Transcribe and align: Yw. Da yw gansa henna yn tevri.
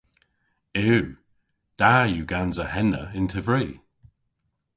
Yw. 0.85 1.05
Da 1.79 1.93
yw 2.13 2.25
gansa 2.31 2.65
henna 2.73 3.03
yn 3.17 3.27
tevri. 3.31 3.67